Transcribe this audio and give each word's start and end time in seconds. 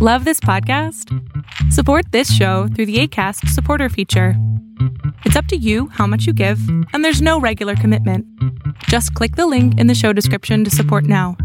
Love 0.00 0.24
this 0.24 0.38
podcast? 0.38 1.12
Support 1.72 2.12
this 2.12 2.32
show 2.32 2.68
through 2.68 2.86
the 2.86 3.00
ACAST 3.00 3.48
supporter 3.48 3.88
feature. 3.88 4.34
It's 5.24 5.34
up 5.34 5.46
to 5.46 5.56
you 5.56 5.88
how 5.88 6.06
much 6.06 6.24
you 6.24 6.32
give, 6.32 6.60
and 6.92 7.04
there's 7.04 7.20
no 7.20 7.40
regular 7.40 7.74
commitment. 7.74 8.24
Just 8.84 9.12
click 9.14 9.34
the 9.34 9.48
link 9.48 9.76
in 9.76 9.88
the 9.88 9.96
show 9.96 10.12
description 10.12 10.62
to 10.62 10.70
support 10.70 11.02
now. 11.02 11.36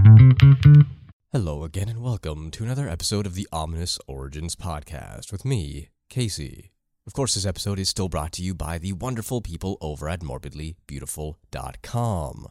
Hello 1.31 1.63
again, 1.63 1.89
and 1.89 2.03
welcome 2.03 2.51
to 2.51 2.63
another 2.63 2.87
episode 2.87 3.25
of 3.25 3.33
the 3.33 3.47
Ominous 3.51 3.97
Origins 4.05 4.55
podcast 4.55 5.31
with 5.31 5.45
me, 5.45 5.89
Casey. 6.07 6.73
Of 7.07 7.13
course, 7.13 7.33
this 7.33 7.47
episode 7.47 7.79
is 7.79 7.89
still 7.89 8.07
brought 8.07 8.33
to 8.33 8.43
you 8.43 8.53
by 8.53 8.77
the 8.77 8.93
wonderful 8.93 9.41
people 9.41 9.79
over 9.81 10.07
at 10.07 10.19
morbidlybeautiful.com. 10.19 12.47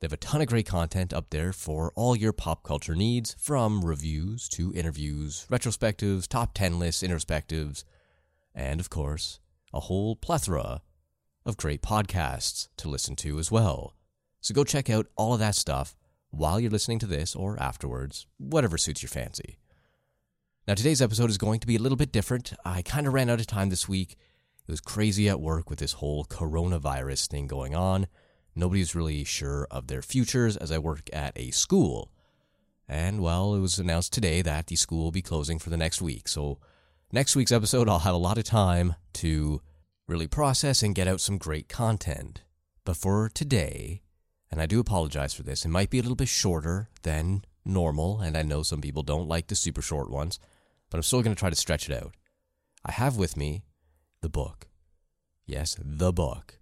They 0.00 0.04
have 0.04 0.12
a 0.12 0.18
ton 0.18 0.40
of 0.40 0.46
great 0.46 0.66
content 0.66 1.12
up 1.12 1.30
there 1.30 1.52
for 1.52 1.92
all 1.96 2.14
your 2.14 2.32
pop 2.32 2.62
culture 2.62 2.94
needs, 2.94 3.34
from 3.36 3.84
reviews 3.84 4.48
to 4.50 4.72
interviews, 4.72 5.44
retrospectives, 5.50 6.28
top 6.28 6.54
10 6.54 6.78
lists, 6.78 7.02
introspectives, 7.02 7.82
and 8.54 8.78
of 8.78 8.90
course, 8.90 9.40
a 9.74 9.80
whole 9.80 10.14
plethora 10.14 10.82
of 11.44 11.56
great 11.56 11.82
podcasts 11.82 12.68
to 12.76 12.88
listen 12.88 13.16
to 13.16 13.40
as 13.40 13.50
well. 13.50 13.96
So 14.40 14.54
go 14.54 14.62
check 14.62 14.88
out 14.88 15.08
all 15.16 15.34
of 15.34 15.40
that 15.40 15.56
stuff 15.56 15.96
while 16.30 16.60
you're 16.60 16.70
listening 16.70 17.00
to 17.00 17.06
this 17.06 17.34
or 17.34 17.60
afterwards, 17.60 18.26
whatever 18.36 18.78
suits 18.78 19.02
your 19.02 19.08
fancy. 19.08 19.58
Now, 20.68 20.74
today's 20.74 21.02
episode 21.02 21.30
is 21.30 21.38
going 21.38 21.58
to 21.60 21.66
be 21.66 21.76
a 21.76 21.80
little 21.80 21.96
bit 21.96 22.12
different. 22.12 22.52
I 22.64 22.82
kind 22.82 23.06
of 23.08 23.14
ran 23.14 23.30
out 23.30 23.40
of 23.40 23.46
time 23.46 23.70
this 23.70 23.88
week. 23.88 24.12
It 24.12 24.70
was 24.70 24.80
crazy 24.80 25.28
at 25.28 25.40
work 25.40 25.70
with 25.70 25.80
this 25.80 25.94
whole 25.94 26.24
coronavirus 26.24 27.26
thing 27.26 27.46
going 27.48 27.74
on. 27.74 28.06
Nobody's 28.54 28.94
really 28.94 29.24
sure 29.24 29.66
of 29.70 29.86
their 29.86 30.02
futures 30.02 30.56
as 30.56 30.72
I 30.72 30.78
work 30.78 31.08
at 31.12 31.32
a 31.36 31.50
school. 31.50 32.10
And 32.88 33.20
well, 33.20 33.54
it 33.54 33.60
was 33.60 33.78
announced 33.78 34.12
today 34.12 34.42
that 34.42 34.66
the 34.66 34.76
school 34.76 35.04
will 35.04 35.12
be 35.12 35.22
closing 35.22 35.58
for 35.58 35.70
the 35.70 35.76
next 35.76 36.00
week. 36.00 36.26
So, 36.26 36.58
next 37.12 37.36
week's 37.36 37.52
episode, 37.52 37.88
I'll 37.88 38.00
have 38.00 38.14
a 38.14 38.18
lot 38.18 38.38
of 38.38 38.44
time 38.44 38.94
to 39.14 39.60
really 40.06 40.26
process 40.26 40.82
and 40.82 40.94
get 40.94 41.06
out 41.06 41.20
some 41.20 41.38
great 41.38 41.68
content. 41.68 42.42
But 42.84 42.96
for 42.96 43.28
today, 43.28 44.02
and 44.50 44.60
I 44.62 44.66
do 44.66 44.80
apologize 44.80 45.34
for 45.34 45.42
this, 45.42 45.64
it 45.64 45.68
might 45.68 45.90
be 45.90 45.98
a 45.98 46.02
little 46.02 46.16
bit 46.16 46.28
shorter 46.28 46.88
than 47.02 47.44
normal, 47.64 48.20
and 48.20 48.36
I 48.36 48.42
know 48.42 48.62
some 48.62 48.80
people 48.80 49.02
don't 49.02 49.28
like 49.28 49.48
the 49.48 49.54
super 49.54 49.82
short 49.82 50.10
ones, 50.10 50.40
but 50.90 50.96
I'm 50.96 51.02
still 51.02 51.22
going 51.22 51.36
to 51.36 51.38
try 51.38 51.50
to 51.50 51.56
stretch 51.56 51.88
it 51.88 51.94
out. 51.94 52.14
I 52.84 52.92
have 52.92 53.18
with 53.18 53.36
me 53.36 53.64
the 54.22 54.30
book. 54.30 54.68
Yes, 55.44 55.76
the 55.78 56.12
book 56.12 56.57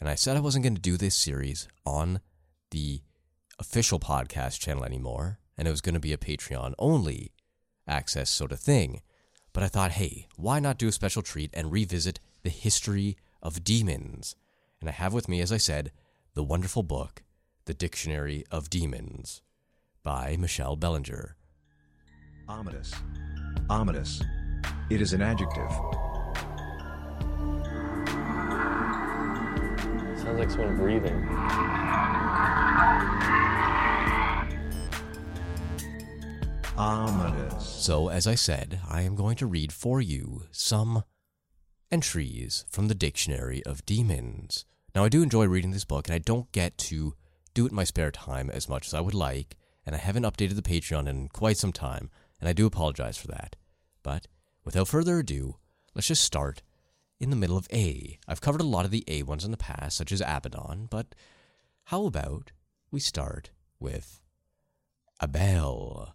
and 0.00 0.08
I 0.08 0.14
said 0.14 0.36
I 0.36 0.40
wasn't 0.40 0.64
going 0.64 0.74
to 0.74 0.80
do 0.80 0.96
this 0.96 1.14
series 1.14 1.68
on 1.84 2.20
the 2.70 3.02
official 3.58 4.00
podcast 4.00 4.58
channel 4.58 4.84
anymore, 4.84 5.38
and 5.58 5.68
it 5.68 5.70
was 5.70 5.82
going 5.82 5.94
to 5.94 6.00
be 6.00 6.14
a 6.14 6.18
Patreon 6.18 6.72
only 6.78 7.32
access 7.86 8.30
sort 8.30 8.52
of 8.52 8.60
thing. 8.60 9.02
But 9.52 9.62
I 9.62 9.68
thought, 9.68 9.92
hey, 9.92 10.26
why 10.36 10.60
not 10.60 10.78
do 10.78 10.88
a 10.88 10.92
special 10.92 11.22
treat 11.22 11.50
and 11.52 11.70
revisit 11.70 12.20
the 12.42 12.50
history 12.50 13.16
of 13.42 13.64
demons? 13.64 14.36
And 14.80 14.88
I 14.88 14.92
have 14.92 15.12
with 15.12 15.28
me, 15.28 15.40
as 15.40 15.52
I 15.52 15.58
said, 15.58 15.92
the 16.34 16.44
wonderful 16.44 16.82
book, 16.82 17.22
The 17.66 17.74
Dictionary 17.74 18.44
of 18.50 18.70
Demons, 18.70 19.42
by 20.02 20.36
Michelle 20.38 20.76
Belanger. 20.76 21.36
Ominous. 22.48 22.94
Ominous. 23.68 24.22
It 24.88 25.02
is 25.02 25.12
an 25.12 25.20
adjective. 25.20 25.70
Sounds 30.30 30.38
like 30.38 30.50
someone 30.52 30.76
breathing. 30.76 31.26
Ominous. 36.78 37.66
So, 37.66 38.10
as 38.10 38.28
I 38.28 38.36
said, 38.36 38.78
I 38.88 39.02
am 39.02 39.16
going 39.16 39.34
to 39.38 39.46
read 39.48 39.72
for 39.72 40.00
you 40.00 40.44
some 40.52 41.02
entries 41.90 42.64
from 42.70 42.86
the 42.86 42.94
Dictionary 42.94 43.60
of 43.64 43.84
Demons. 43.84 44.66
Now, 44.94 45.02
I 45.02 45.08
do 45.08 45.20
enjoy 45.24 45.46
reading 45.46 45.72
this 45.72 45.84
book, 45.84 46.06
and 46.06 46.14
I 46.14 46.18
don't 46.18 46.52
get 46.52 46.78
to 46.78 47.16
do 47.52 47.66
it 47.66 47.70
in 47.70 47.76
my 47.76 47.82
spare 47.82 48.12
time 48.12 48.50
as 48.50 48.68
much 48.68 48.86
as 48.86 48.94
I 48.94 49.00
would 49.00 49.14
like, 49.14 49.56
and 49.84 49.96
I 49.96 49.98
haven't 49.98 50.22
updated 50.22 50.54
the 50.54 50.62
Patreon 50.62 51.08
in 51.08 51.26
quite 51.26 51.56
some 51.56 51.72
time, 51.72 52.08
and 52.38 52.48
I 52.48 52.52
do 52.52 52.66
apologize 52.66 53.18
for 53.18 53.26
that. 53.26 53.56
But 54.04 54.28
without 54.64 54.86
further 54.86 55.18
ado, 55.18 55.56
let's 55.92 56.06
just 56.06 56.22
start 56.22 56.62
in 57.20 57.30
the 57.30 57.36
middle 57.36 57.58
of 57.58 57.68
A. 57.72 58.18
I've 58.26 58.40
covered 58.40 58.62
a 58.62 58.64
lot 58.64 58.86
of 58.86 58.90
the 58.90 59.04
A 59.06 59.22
ones 59.22 59.44
in 59.44 59.50
the 59.50 59.56
past, 59.56 59.96
such 59.96 60.10
as 60.10 60.22
Abaddon, 60.22 60.88
but 60.90 61.14
how 61.84 62.06
about 62.06 62.52
we 62.90 62.98
start 62.98 63.50
with 63.78 64.22
Abel? 65.22 66.14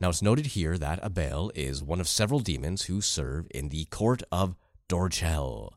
Now, 0.00 0.08
it's 0.08 0.20
noted 0.20 0.46
here 0.46 0.76
that 0.78 0.98
Abel 1.04 1.52
is 1.54 1.82
one 1.82 2.00
of 2.00 2.08
several 2.08 2.40
demons 2.40 2.82
who 2.82 3.00
serve 3.00 3.46
in 3.54 3.68
the 3.68 3.84
court 3.84 4.24
of 4.32 4.56
Dorochiel. 4.88 5.74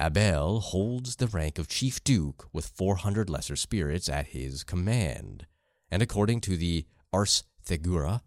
Abel 0.00 0.60
holds 0.60 1.16
the 1.16 1.28
rank 1.28 1.58
of 1.58 1.68
chief 1.68 2.02
duke 2.02 2.48
with 2.52 2.66
400 2.66 3.30
lesser 3.30 3.54
spirits 3.54 4.08
at 4.08 4.28
his 4.28 4.64
command, 4.64 5.46
and 5.88 6.02
according 6.02 6.40
to 6.40 6.56
the 6.56 6.86
Ars 7.12 7.44
Theurgia, 7.64 8.22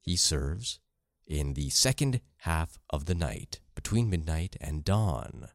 he 0.00 0.16
serves 0.16 0.78
in 1.26 1.54
the 1.54 1.68
second 1.68 2.20
half 2.38 2.78
of 2.88 3.06
the 3.06 3.14
night, 3.14 3.60
between 3.76 4.10
midnight 4.10 4.56
and 4.60 4.84
dawn. 4.84 5.50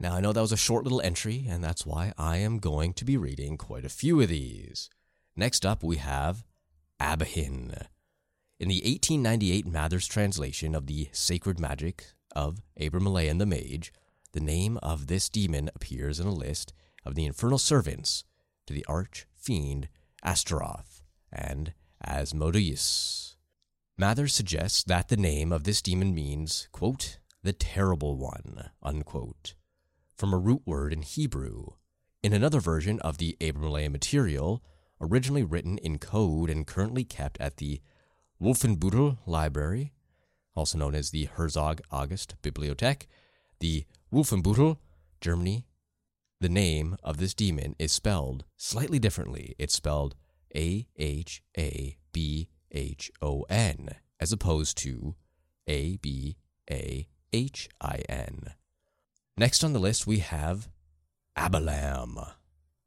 Now, 0.00 0.14
I 0.14 0.20
know 0.20 0.32
that 0.32 0.40
was 0.40 0.52
a 0.52 0.56
short 0.56 0.84
little 0.84 1.02
entry, 1.02 1.46
and 1.46 1.62
that's 1.62 1.84
why 1.84 2.14
I 2.16 2.38
am 2.38 2.58
going 2.58 2.94
to 2.94 3.04
be 3.04 3.18
reading 3.18 3.58
quite 3.58 3.84
a 3.84 3.90
few 3.90 4.22
of 4.22 4.28
these. 4.28 4.88
Next 5.36 5.66
up, 5.66 5.82
we 5.82 5.96
have 5.96 6.44
Abahin. 6.98 7.86
In 8.58 8.68
the 8.68 8.76
1898 8.76 9.66
Mather's 9.66 10.06
translation 10.06 10.74
of 10.74 10.86
the 10.86 11.08
Sacred 11.12 11.60
Magic 11.60 12.06
of 12.34 12.62
Abramelin 12.80 13.38
the 13.38 13.44
Mage, 13.44 13.92
the 14.32 14.40
name 14.40 14.78
of 14.82 15.06
this 15.06 15.28
demon 15.28 15.70
appears 15.74 16.20
in 16.20 16.26
a 16.26 16.32
list 16.32 16.72
of 17.04 17.14
the 17.14 17.26
infernal 17.26 17.58
servants 17.58 18.24
to 18.66 18.72
the 18.72 18.84
arch 18.86 19.26
fiend 19.34 19.88
Astaroth 20.24 21.02
and 21.32 21.72
Asmodeus. 22.02 23.36
Mather 23.98 24.28
suggests 24.28 24.84
that 24.84 25.08
the 25.08 25.16
name 25.16 25.52
of 25.52 25.64
this 25.64 25.80
demon 25.80 26.14
means, 26.14 26.68
quote, 26.72 27.18
the 27.46 27.52
terrible 27.52 28.16
one, 28.16 28.70
unquote, 28.82 29.54
from 30.16 30.34
a 30.34 30.38
root 30.38 30.62
word 30.66 30.92
in 30.92 31.02
Hebrew. 31.02 31.74
In 32.20 32.32
another 32.32 32.58
version 32.58 32.98
of 33.02 33.18
the 33.18 33.36
Abramelin 33.40 33.92
material, 33.92 34.64
originally 35.00 35.44
written 35.44 35.78
in 35.78 35.98
code 35.98 36.50
and 36.50 36.66
currently 36.66 37.04
kept 37.04 37.40
at 37.40 37.58
the 37.58 37.80
Wolfenbüttel 38.42 39.18
Library, 39.26 39.92
also 40.56 40.76
known 40.76 40.96
as 40.96 41.10
the 41.10 41.26
Herzog 41.36 41.80
August 41.92 42.34
Bibliothek, 42.42 43.06
the 43.60 43.84
Wolfenbüttel, 44.12 44.78
Germany. 45.20 45.66
The 46.40 46.48
name 46.48 46.96
of 47.04 47.18
this 47.18 47.32
demon 47.32 47.76
is 47.78 47.92
spelled 47.92 48.44
slightly 48.56 48.98
differently. 48.98 49.54
It's 49.56 49.74
spelled 49.74 50.16
A 50.56 50.88
H 50.96 51.44
A 51.56 51.96
B 52.10 52.48
H 52.72 53.12
O 53.22 53.42
N 53.48 53.90
as 54.18 54.32
opposed 54.32 54.76
to 54.78 55.14
A 55.68 55.96
B 55.98 56.36
A 56.68 57.06
H 57.32 57.68
I 57.80 58.02
N. 58.08 58.54
Next 59.36 59.62
on 59.62 59.72
the 59.72 59.78
list, 59.78 60.06
we 60.06 60.20
have 60.20 60.68
Abalam. 61.36 62.32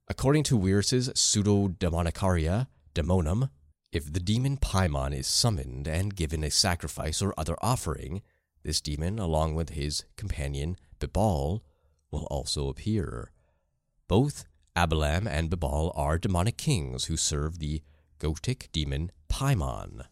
According 0.08 0.44
to 0.44 0.58
Wierus's 0.58 1.10
Pseudomonarchia 1.10 2.68
Daemonum, 2.96 3.50
if 3.92 4.12
the 4.12 4.20
demon 4.20 4.58
Paimon 4.58 5.14
is 5.16 5.28
summoned 5.28 5.88
and 5.88 6.16
given 6.16 6.44
a 6.44 6.50
sacrifice 6.50 7.22
or 7.22 7.34
other 7.38 7.56
offering, 7.62 8.22
this 8.64 8.82
demon, 8.82 9.20
along 9.20 9.56
with 9.56 9.70
his 9.70 10.04
companion 10.16 10.78
Bibal, 11.00 11.62
will 12.12 12.26
also 12.32 12.70
appear. 12.70 13.32
Both 14.08 14.46
Abalam 14.76 15.28
and 15.28 15.50
Bibal 15.50 15.92
are 15.96 16.18
demonic 16.18 16.58
kings 16.58 17.06
who 17.06 17.18
serve 17.18 17.60
the 17.60 17.82
Goetic 18.20 18.72
demon 18.72 19.12
Paimon, 19.30 20.06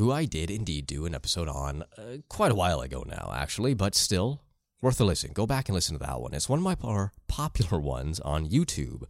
who 0.00 0.10
I 0.10 0.24
did 0.24 0.50
indeed 0.50 0.86
do 0.86 1.04
an 1.04 1.14
episode 1.14 1.46
on 1.46 1.84
uh, 1.98 2.16
quite 2.30 2.50
a 2.50 2.54
while 2.54 2.80
ago 2.80 3.04
now, 3.06 3.34
actually, 3.36 3.74
but 3.74 3.94
still 3.94 4.40
worth 4.80 4.98
a 4.98 5.04
listen. 5.04 5.32
Go 5.34 5.46
back 5.46 5.68
and 5.68 5.74
listen 5.74 5.92
to 5.92 6.02
that 6.02 6.22
one. 6.22 6.32
It's 6.32 6.48
one 6.48 6.58
of 6.58 6.62
my 6.62 6.74
more 6.82 7.12
popular 7.28 7.78
ones 7.96 8.18
on 8.20 8.48
YouTube, 8.48 9.02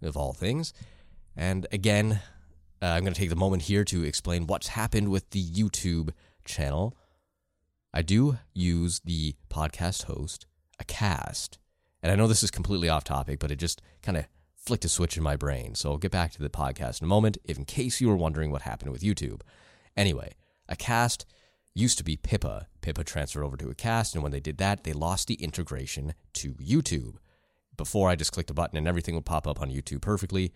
of 0.00 0.16
all 0.16 0.32
things. 0.32 0.72
And 1.36 1.66
again, 1.70 2.20
uh, 2.80 2.86
I'm 2.86 3.02
going 3.02 3.12
to 3.12 3.20
take 3.20 3.28
the 3.28 3.36
moment 3.36 3.64
here 3.64 3.84
to 3.84 4.04
explain 4.04 4.46
what's 4.46 4.68
happened 4.68 5.10
with 5.10 5.28
the 5.32 5.44
YouTube 5.44 6.14
channel. 6.46 6.96
I 7.92 8.00
do 8.00 8.38
use 8.54 9.02
the 9.04 9.34
podcast 9.50 10.04
host, 10.04 10.46
Acast. 10.82 11.58
And 12.02 12.10
I 12.10 12.14
know 12.14 12.26
this 12.26 12.42
is 12.42 12.50
completely 12.50 12.88
off 12.88 13.04
topic, 13.04 13.38
but 13.38 13.50
it 13.50 13.56
just 13.56 13.82
kind 14.00 14.16
of 14.16 14.24
flicked 14.56 14.86
a 14.86 14.88
switch 14.88 15.18
in 15.18 15.22
my 15.22 15.36
brain. 15.36 15.74
So 15.74 15.90
I'll 15.90 15.98
get 15.98 16.10
back 16.10 16.32
to 16.32 16.42
the 16.42 16.48
podcast 16.48 17.02
in 17.02 17.04
a 17.04 17.08
moment, 17.08 17.36
if 17.44 17.58
in 17.58 17.66
case 17.66 18.00
you 18.00 18.08
were 18.08 18.16
wondering 18.16 18.50
what 18.50 18.62
happened 18.62 18.92
with 18.92 19.02
YouTube. 19.02 19.42
Anyway, 19.96 20.34
Acast 20.70 21.24
used 21.74 21.98
to 21.98 22.04
be 22.04 22.16
Pippa. 22.16 22.66
Pippa 22.80 23.04
transferred 23.04 23.44
over 23.44 23.56
to 23.56 23.66
Acast, 23.66 24.14
and 24.14 24.22
when 24.22 24.32
they 24.32 24.40
did 24.40 24.58
that, 24.58 24.84
they 24.84 24.92
lost 24.92 25.28
the 25.28 25.34
integration 25.34 26.14
to 26.34 26.54
YouTube. 26.54 27.16
Before 27.76 28.10
I 28.10 28.16
just 28.16 28.32
clicked 28.32 28.50
a 28.50 28.54
button 28.54 28.76
and 28.76 28.86
everything 28.86 29.14
would 29.14 29.24
pop 29.24 29.46
up 29.46 29.60
on 29.60 29.70
YouTube 29.70 30.02
perfectly, 30.02 30.52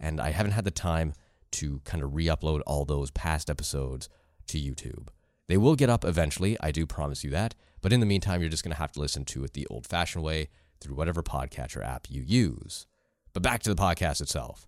and 0.00 0.20
I 0.20 0.30
haven't 0.30 0.52
had 0.52 0.64
the 0.64 0.70
time 0.70 1.14
to 1.52 1.80
kind 1.84 2.02
of 2.02 2.14
re 2.14 2.26
upload 2.26 2.60
all 2.66 2.84
those 2.84 3.10
past 3.10 3.48
episodes 3.48 4.08
to 4.48 4.58
YouTube. 4.58 5.08
They 5.48 5.56
will 5.56 5.76
get 5.76 5.90
up 5.90 6.04
eventually, 6.04 6.56
I 6.60 6.72
do 6.72 6.86
promise 6.86 7.22
you 7.22 7.30
that. 7.30 7.54
But 7.80 7.92
in 7.92 8.00
the 8.00 8.06
meantime, 8.06 8.40
you're 8.40 8.50
just 8.50 8.64
going 8.64 8.74
to 8.74 8.78
have 8.78 8.92
to 8.92 9.00
listen 9.00 9.24
to 9.26 9.44
it 9.44 9.52
the 9.52 9.66
old 9.68 9.86
fashioned 9.86 10.24
way 10.24 10.48
through 10.80 10.96
whatever 10.96 11.22
podcatcher 11.22 11.84
app 11.84 12.06
you 12.10 12.22
use. 12.22 12.86
But 13.32 13.42
back 13.42 13.62
to 13.62 13.72
the 13.72 13.80
podcast 13.80 14.20
itself. 14.20 14.66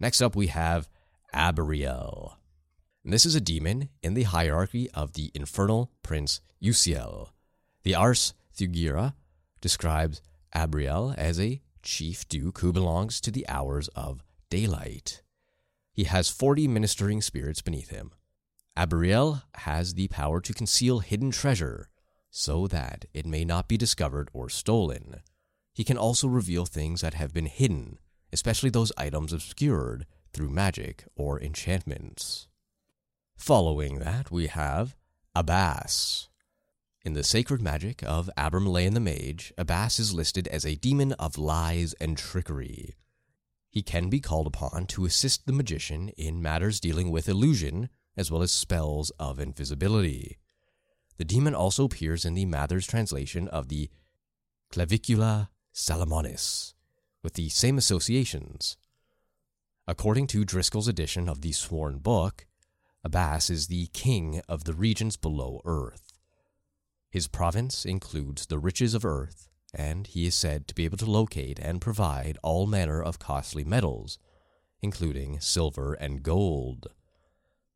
Next 0.00 0.20
up, 0.20 0.34
we 0.34 0.48
have 0.48 0.88
Abriel. 1.34 2.34
And 3.08 3.14
this 3.14 3.24
is 3.24 3.34
a 3.34 3.40
demon 3.40 3.88
in 4.02 4.12
the 4.12 4.24
hierarchy 4.24 4.90
of 4.90 5.14
the 5.14 5.30
infernal 5.34 5.90
prince 6.02 6.42
Usiel. 6.62 7.30
The 7.82 7.94
Ars 7.94 8.34
Theurgia 8.54 9.14
describes 9.62 10.20
Abriel 10.54 11.16
as 11.16 11.40
a 11.40 11.62
chief 11.82 12.28
duke 12.28 12.58
who 12.58 12.70
belongs 12.70 13.22
to 13.22 13.30
the 13.30 13.48
hours 13.48 13.88
of 13.96 14.22
daylight. 14.50 15.22
He 15.90 16.04
has 16.04 16.28
40 16.28 16.68
ministering 16.68 17.22
spirits 17.22 17.62
beneath 17.62 17.88
him. 17.88 18.12
Abriel 18.76 19.42
has 19.54 19.94
the 19.94 20.08
power 20.08 20.42
to 20.42 20.52
conceal 20.52 20.98
hidden 20.98 21.30
treasure 21.30 21.88
so 22.30 22.66
that 22.66 23.06
it 23.14 23.24
may 23.24 23.42
not 23.42 23.68
be 23.68 23.78
discovered 23.78 24.28
or 24.34 24.50
stolen. 24.50 25.22
He 25.72 25.82
can 25.82 25.96
also 25.96 26.28
reveal 26.28 26.66
things 26.66 27.00
that 27.00 27.14
have 27.14 27.32
been 27.32 27.46
hidden, 27.46 28.00
especially 28.34 28.68
those 28.68 28.92
items 28.98 29.32
obscured 29.32 30.04
through 30.34 30.50
magic 30.50 31.06
or 31.16 31.40
enchantments. 31.40 32.48
Following 33.38 34.00
that, 34.00 34.32
we 34.32 34.48
have 34.48 34.96
Abbas. 35.34 36.28
In 37.04 37.12
the 37.14 37.22
sacred 37.22 37.62
magic 37.62 38.02
of 38.02 38.28
abram 38.36 38.64
Abramelin 38.64 38.94
the 38.94 39.00
Mage, 39.00 39.54
Abbas 39.56 40.00
is 40.00 40.12
listed 40.12 40.48
as 40.48 40.66
a 40.66 40.74
demon 40.74 41.12
of 41.12 41.38
lies 41.38 41.94
and 41.94 42.18
trickery. 42.18 42.96
He 43.70 43.80
can 43.80 44.10
be 44.10 44.20
called 44.20 44.48
upon 44.48 44.86
to 44.86 45.06
assist 45.06 45.46
the 45.46 45.52
magician 45.52 46.08
in 46.18 46.42
matters 46.42 46.80
dealing 46.80 47.12
with 47.12 47.28
illusion, 47.28 47.90
as 48.16 48.30
well 48.30 48.42
as 48.42 48.50
spells 48.50 49.10
of 49.20 49.38
invisibility. 49.38 50.36
The 51.16 51.24
demon 51.24 51.54
also 51.54 51.84
appears 51.84 52.24
in 52.24 52.34
the 52.34 52.44
Mather's 52.44 52.88
translation 52.88 53.46
of 53.48 53.68
the 53.68 53.88
Clavicula 54.70 55.48
Salomonis, 55.72 56.74
with 57.22 57.34
the 57.34 57.48
same 57.50 57.78
associations. 57.78 58.76
According 59.86 60.26
to 60.26 60.44
Driscoll's 60.44 60.88
edition 60.88 61.28
of 61.28 61.40
the 61.40 61.52
Sworn 61.52 61.98
Book, 61.98 62.44
Abbas 63.04 63.48
is 63.48 63.66
the 63.68 63.86
king 63.92 64.42
of 64.48 64.64
the 64.64 64.74
regions 64.74 65.16
below 65.16 65.60
earth. 65.64 66.12
His 67.10 67.28
province 67.28 67.84
includes 67.84 68.46
the 68.46 68.58
riches 68.58 68.92
of 68.92 69.04
earth, 69.04 69.48
and 69.72 70.06
he 70.06 70.26
is 70.26 70.34
said 70.34 70.66
to 70.68 70.74
be 70.74 70.84
able 70.84 70.98
to 70.98 71.10
locate 71.10 71.58
and 71.58 71.80
provide 71.80 72.38
all 72.42 72.66
manner 72.66 73.02
of 73.02 73.18
costly 73.18 73.64
metals, 73.64 74.18
including 74.82 75.40
silver 75.40 75.94
and 75.94 76.22
gold. 76.22 76.88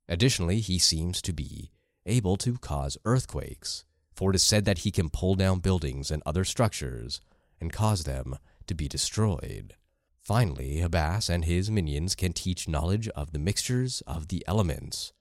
Additionally, 0.08 0.60
he 0.60 0.78
seems 0.78 1.22
to 1.22 1.32
be 1.32 1.70
able 2.04 2.36
to 2.36 2.58
cause 2.58 2.98
earthquakes, 3.04 3.84
for 4.14 4.30
it 4.30 4.36
is 4.36 4.42
said 4.42 4.64
that 4.64 4.78
he 4.78 4.90
can 4.90 5.08
pull 5.08 5.34
down 5.34 5.60
buildings 5.60 6.10
and 6.10 6.22
other 6.26 6.44
structures 6.44 7.20
and 7.60 7.72
cause 7.72 8.04
them 8.04 8.36
to 8.66 8.74
be 8.74 8.88
destroyed. 8.88 9.74
Finally, 10.22 10.80
Abbas 10.80 11.28
and 11.28 11.44
his 11.44 11.69
minions 11.69 12.14
can 12.14 12.32
teach 12.32 12.69
knowledge 12.69 13.08
of 13.08 13.32
the 13.32 13.40
mixtures 13.40 14.02
of 14.06 14.28
the 14.28 14.44
elements, 14.46 15.12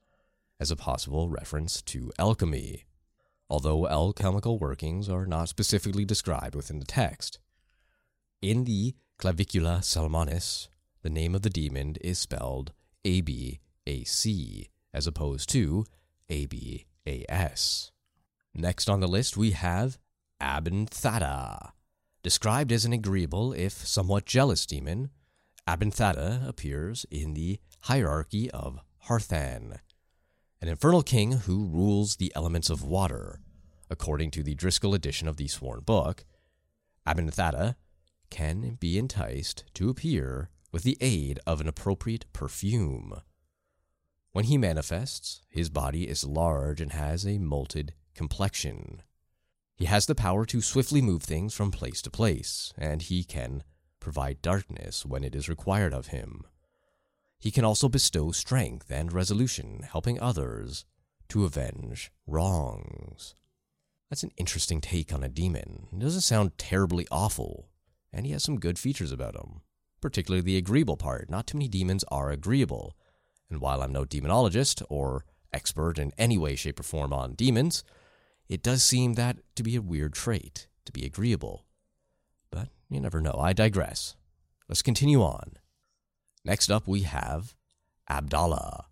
as 0.60 0.70
a 0.70 0.76
possible 0.76 1.28
reference 1.28 1.82
to 1.82 2.12
alchemy, 2.20 2.84
although 3.50 3.88
alchemical 3.88 4.60
workings 4.60 5.08
are 5.08 5.26
not 5.26 5.48
specifically 5.48 6.04
described 6.04 6.54
within 6.54 6.78
the 6.78 6.86
text. 6.86 7.40
In 8.40 8.62
the 8.62 8.94
Clavicula 9.18 9.80
Salomonis, 9.80 10.68
the 11.02 11.10
name 11.10 11.34
of 11.34 11.42
the 11.42 11.50
demon 11.50 11.96
is 12.00 12.20
spelled 12.20 12.72
A 13.04 13.22
B 13.22 13.58
A 13.88 14.04
C, 14.04 14.68
as 14.94 15.08
opposed 15.08 15.48
to 15.50 15.84
A 16.30 16.46
B 16.46 16.86
A 17.08 17.24
S. 17.28 17.90
Next 18.54 18.88
on 18.88 19.00
the 19.00 19.08
list, 19.08 19.36
we 19.36 19.50
have 19.50 19.98
Abenthada. 20.40 21.72
Described 22.22 22.70
as 22.70 22.84
an 22.84 22.92
agreeable, 22.92 23.52
if 23.52 23.72
somewhat 23.72 24.26
jealous 24.26 24.64
demon, 24.64 25.10
Abenthada 25.66 26.46
appears 26.46 27.04
in 27.10 27.34
the 27.34 27.58
hierarchy 27.82 28.50
of 28.52 28.78
Harthan, 29.08 29.78
an 30.60 30.68
infernal 30.68 31.02
king 31.02 31.32
who 31.32 31.66
rules 31.66 32.16
the 32.16 32.32
elements 32.36 32.70
of 32.70 32.84
water. 32.84 33.40
According 33.90 34.30
to 34.32 34.42
the 34.42 34.54
Driscoll 34.54 34.94
edition 34.94 35.26
of 35.26 35.36
the 35.36 35.48
Sworn 35.48 35.80
Book, 35.80 36.24
Abenthada 37.06 37.74
can 38.30 38.76
be 38.80 38.98
enticed 38.98 39.64
to 39.74 39.90
appear 39.90 40.48
with 40.70 40.84
the 40.84 40.96
aid 41.00 41.40
of 41.46 41.60
an 41.60 41.68
appropriate 41.68 42.24
perfume. 42.32 43.20
When 44.30 44.44
he 44.44 44.56
manifests, 44.56 45.42
his 45.50 45.68
body 45.68 46.08
is 46.08 46.24
large 46.24 46.80
and 46.80 46.92
has 46.92 47.24
a 47.24 47.38
molted 47.38 47.90
complexion. 48.14 49.02
He 49.76 49.86
has 49.86 50.06
the 50.06 50.14
power 50.14 50.44
to 50.46 50.60
swiftly 50.60 51.02
move 51.02 51.22
things 51.22 51.54
from 51.54 51.70
place 51.70 52.02
to 52.02 52.10
place, 52.10 52.72
and 52.76 53.02
he 53.02 53.24
can 53.24 53.62
provide 54.00 54.42
darkness 54.42 55.06
when 55.06 55.24
it 55.24 55.34
is 55.34 55.48
required 55.48 55.94
of 55.94 56.08
him. 56.08 56.44
He 57.38 57.50
can 57.50 57.64
also 57.64 57.88
bestow 57.88 58.30
strength 58.30 58.90
and 58.90 59.12
resolution, 59.12 59.82
helping 59.82 60.20
others 60.20 60.84
to 61.28 61.44
avenge 61.44 62.12
wrongs. 62.26 63.34
That's 64.10 64.22
an 64.22 64.32
interesting 64.36 64.80
take 64.80 65.12
on 65.12 65.24
a 65.24 65.28
demon. 65.28 65.88
It 65.92 65.98
doesn't 65.98 66.20
sound 66.20 66.58
terribly 66.58 67.06
awful, 67.10 67.68
and 68.12 68.26
he 68.26 68.32
has 68.32 68.44
some 68.44 68.60
good 68.60 68.78
features 68.78 69.10
about 69.10 69.34
him, 69.34 69.62
particularly 70.00 70.42
the 70.42 70.58
agreeable 70.58 70.98
part. 70.98 71.30
Not 71.30 71.46
too 71.46 71.56
many 71.56 71.68
demons 71.68 72.04
are 72.08 72.30
agreeable, 72.30 72.94
and 73.48 73.60
while 73.60 73.82
I'm 73.82 73.92
no 73.92 74.04
demonologist 74.04 74.82
or 74.90 75.24
expert 75.52 75.98
in 75.98 76.12
any 76.18 76.36
way, 76.36 76.56
shape, 76.56 76.78
or 76.78 76.82
form 76.82 77.12
on 77.12 77.34
demons, 77.34 77.84
it 78.52 78.62
does 78.62 78.82
seem 78.82 79.14
that 79.14 79.38
to 79.56 79.62
be 79.62 79.76
a 79.76 79.80
weird 79.80 80.12
trait, 80.12 80.66
to 80.84 80.92
be 80.92 81.06
agreeable. 81.06 81.64
But 82.50 82.68
you 82.90 83.00
never 83.00 83.18
know. 83.18 83.38
I 83.40 83.54
digress. 83.54 84.14
Let's 84.68 84.82
continue 84.82 85.22
on. 85.22 85.52
Next 86.44 86.70
up, 86.70 86.86
we 86.86 87.00
have 87.04 87.54
Abdallah. 88.10 88.88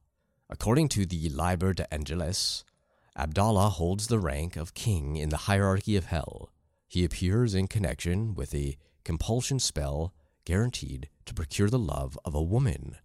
According 0.49 0.89
to 0.91 1.05
the 1.05 1.29
Liber 1.29 1.75
de 1.75 1.93
Angelis, 1.93 2.65
Abdallah 3.15 3.69
holds 3.69 4.07
the 4.07 4.19
rank 4.19 4.57
of 4.57 4.73
king 4.73 5.17
in 5.17 5.29
the 5.29 5.45
hierarchy 5.45 5.95
of 5.95 6.07
hell. 6.07 6.51
He 6.89 7.05
appears 7.05 7.55
in 7.55 7.69
connection 7.69 8.35
with 8.35 8.55
a 8.55 8.79
compulsion 9.05 9.59
spell 9.59 10.15
guaranteed 10.47 11.11
to 11.27 11.35
procure 11.35 11.69
the 11.69 11.79
love 11.79 12.19
of 12.25 12.35
a 12.35 12.43
woman. 12.43 12.97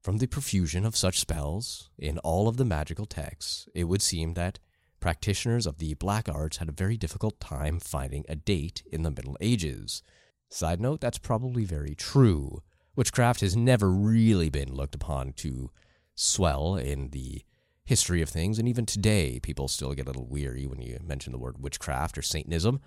From 0.00 0.16
the 0.16 0.28
profusion 0.28 0.86
of 0.86 0.96
such 0.96 1.20
spells 1.20 1.90
in 1.98 2.16
all 2.20 2.48
of 2.48 2.56
the 2.56 2.64
magical 2.64 3.04
texts, 3.04 3.68
it 3.74 3.84
would 3.84 4.00
seem 4.00 4.32
that 4.32 4.58
practitioners 5.00 5.66
of 5.66 5.78
the 5.78 5.94
black 5.94 6.28
arts 6.28 6.58
had 6.58 6.68
a 6.68 6.72
very 6.72 6.96
difficult 6.96 7.40
time 7.40 7.78
finding 7.78 8.24
a 8.28 8.36
date 8.36 8.82
in 8.90 9.02
the 9.02 9.10
Middle 9.10 9.36
Ages. 9.40 10.02
Side 10.48 10.80
note, 10.80 11.00
that's 11.00 11.18
probably 11.18 11.64
very 11.64 11.94
true. 11.94 12.62
Witchcraft 12.96 13.40
has 13.40 13.56
never 13.56 13.90
really 13.90 14.48
been 14.48 14.74
looked 14.74 14.94
upon 14.94 15.32
to 15.34 15.70
swell 16.14 16.76
in 16.76 17.10
the 17.10 17.42
history 17.84 18.20
of 18.20 18.28
things, 18.28 18.58
and 18.58 18.68
even 18.68 18.84
today, 18.84 19.38
people 19.40 19.68
still 19.68 19.94
get 19.94 20.06
a 20.06 20.10
little 20.10 20.26
weary 20.26 20.66
when 20.66 20.80
you 20.80 20.98
mention 21.02 21.32
the 21.32 21.38
word 21.38 21.62
witchcraft 21.62 22.18
or 22.18 22.22
Satanism, 22.22 22.80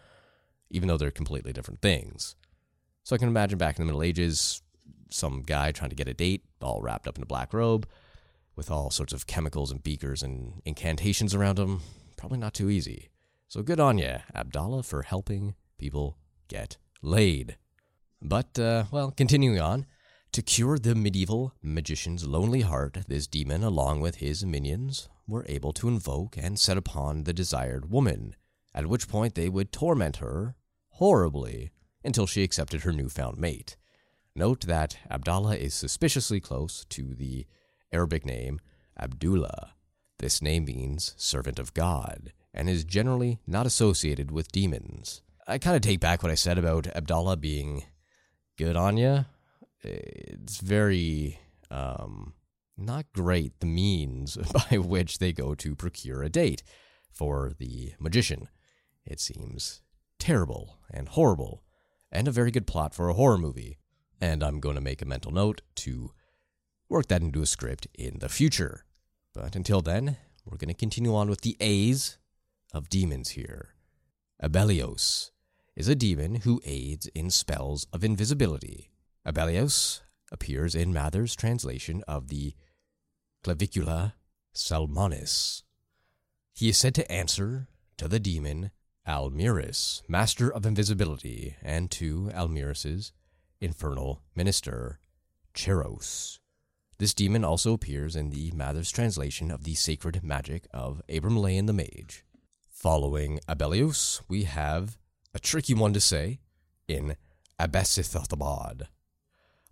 even 0.69 0.87
though 0.87 0.97
they're 0.97 1.11
completely 1.11 1.53
different 1.53 1.81
things. 1.81 2.35
So 3.03 3.15
I 3.15 3.19
can 3.19 3.29
imagine 3.29 3.57
back 3.57 3.79
in 3.79 3.81
the 3.81 3.85
Middle 3.85 4.03
Ages, 4.03 4.61
some 5.09 5.41
guy 5.41 5.71
trying 5.71 5.89
to 5.89 5.95
get 5.95 6.07
a 6.07 6.13
date, 6.13 6.43
all 6.61 6.81
wrapped 6.81 7.07
up 7.07 7.17
in 7.17 7.23
a 7.23 7.27
black 7.27 7.53
robe, 7.53 7.87
with 8.55 8.69
all 8.69 8.91
sorts 8.91 9.13
of 9.13 9.27
chemicals 9.27 9.71
and 9.71 9.81
beakers 9.81 10.21
and 10.21 10.61
incantations 10.65 11.33
around 11.33 11.57
him. 11.57 11.81
Probably 12.21 12.37
not 12.37 12.53
too 12.53 12.69
easy. 12.69 13.09
So 13.47 13.63
good 13.63 13.79
on 13.79 13.97
you, 13.97 14.17
Abdallah, 14.35 14.83
for 14.83 15.01
helping 15.01 15.55
people 15.79 16.19
get 16.47 16.77
laid. 17.01 17.57
But, 18.21 18.59
uh, 18.59 18.83
well, 18.91 19.09
continuing 19.09 19.59
on. 19.59 19.87
To 20.33 20.43
cure 20.43 20.77
the 20.77 20.93
medieval 20.93 21.55
magician's 21.63 22.27
lonely 22.27 22.61
heart, 22.61 22.99
this 23.07 23.25
demon, 23.25 23.63
along 23.63 24.01
with 24.01 24.17
his 24.17 24.45
minions, 24.45 25.09
were 25.27 25.47
able 25.49 25.73
to 25.73 25.87
invoke 25.87 26.37
and 26.37 26.59
set 26.59 26.77
upon 26.77 27.23
the 27.23 27.33
desired 27.33 27.89
woman, 27.89 28.35
at 28.71 28.85
which 28.85 29.07
point 29.07 29.33
they 29.33 29.49
would 29.49 29.71
torment 29.71 30.17
her 30.17 30.53
horribly 30.89 31.71
until 32.03 32.27
she 32.27 32.43
accepted 32.43 32.81
her 32.81 32.93
newfound 32.93 33.39
mate. 33.39 33.77
Note 34.35 34.67
that 34.67 34.95
Abdallah 35.09 35.55
is 35.55 35.73
suspiciously 35.73 36.39
close 36.39 36.85
to 36.89 37.15
the 37.15 37.47
Arabic 37.91 38.27
name 38.27 38.59
Abdullah. 38.99 39.73
This 40.21 40.39
name 40.39 40.65
means 40.65 41.15
servant 41.17 41.57
of 41.57 41.73
God 41.73 42.31
and 42.53 42.69
is 42.69 42.83
generally 42.83 43.39
not 43.47 43.65
associated 43.65 44.29
with 44.29 44.51
demons. 44.51 45.23
I 45.47 45.57
kind 45.57 45.75
of 45.75 45.81
take 45.81 45.99
back 45.99 46.21
what 46.21 46.31
I 46.31 46.35
said 46.35 46.59
about 46.59 46.85
Abdallah 46.85 47.37
being 47.37 47.85
good 48.55 48.75
on 48.75 48.97
you. 48.97 49.25
It's 49.81 50.59
very 50.59 51.39
um, 51.71 52.35
not 52.77 53.11
great 53.13 53.59
the 53.61 53.65
means 53.65 54.37
by 54.69 54.77
which 54.77 55.17
they 55.17 55.33
go 55.33 55.55
to 55.55 55.75
procure 55.75 56.21
a 56.21 56.29
date 56.29 56.61
for 57.11 57.53
the 57.57 57.93
magician. 57.99 58.47
It 59.03 59.19
seems 59.19 59.81
terrible 60.19 60.77
and 60.93 61.09
horrible, 61.09 61.63
and 62.11 62.27
a 62.27 62.31
very 62.31 62.51
good 62.51 62.67
plot 62.67 62.93
for 62.93 63.09
a 63.09 63.15
horror 63.15 63.39
movie 63.39 63.79
and 64.21 64.43
I'm 64.43 64.59
going 64.59 64.75
to 64.75 64.81
make 64.81 65.01
a 65.01 65.05
mental 65.05 65.31
note 65.31 65.63
to 65.77 66.11
work 66.87 67.07
that 67.07 67.23
into 67.23 67.41
a 67.41 67.47
script 67.47 67.87
in 67.95 68.19
the 68.19 68.29
future. 68.29 68.85
But 69.33 69.55
until 69.55 69.81
then, 69.81 70.17
We're 70.45 70.57
going 70.57 70.69
to 70.69 70.73
continue 70.73 71.15
on 71.15 71.29
with 71.29 71.41
the 71.41 71.55
A's 71.59 72.17
of 72.73 72.89
demons 72.89 73.29
here. 73.29 73.75
Abelios 74.43 75.31
is 75.75 75.87
a 75.87 75.95
demon 75.95 76.35
who 76.35 76.61
aids 76.65 77.07
in 77.13 77.29
spells 77.29 77.85
of 77.93 78.03
invisibility. 78.03 78.89
Abelios 79.25 80.01
appears 80.31 80.73
in 80.73 80.93
Mather's 80.93 81.35
translation 81.35 82.03
of 82.07 82.29
the 82.29 82.53
Clavicula 83.43 84.13
Salomonis. 84.53 85.61
He 86.53 86.69
is 86.69 86.77
said 86.77 86.95
to 86.95 87.11
answer 87.11 87.67
to 87.97 88.07
the 88.07 88.19
demon 88.19 88.71
Almiris, 89.07 90.01
master 90.07 90.51
of 90.51 90.65
invisibility, 90.65 91.55
and 91.61 91.89
to 91.91 92.31
Almiris's 92.33 93.13
infernal 93.59 94.21
minister, 94.35 94.99
Cheros. 95.53 96.39
This 97.01 97.15
demon 97.15 97.43
also 97.43 97.73
appears 97.73 98.15
in 98.15 98.29
the 98.29 98.51
Mather's 98.51 98.91
translation 98.91 99.49
of 99.49 99.63
the 99.63 99.73
sacred 99.73 100.23
magic 100.23 100.67
of 100.71 101.01
Abramelin 101.09 101.65
the 101.65 101.73
Mage. 101.73 102.23
Following 102.69 103.39
Abelios, 103.49 104.21
we 104.27 104.43
have 104.43 104.99
a 105.33 105.39
tricky 105.39 105.73
one 105.73 105.93
to 105.93 105.99
say 105.99 106.41
in 106.87 107.15
Abesithotabad. 107.59 108.83